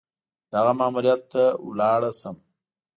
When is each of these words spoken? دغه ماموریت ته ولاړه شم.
دغه 0.53 0.71
ماموریت 0.79 1.21
ته 1.31 1.43
ولاړه 1.67 2.11
شم. 2.19 2.35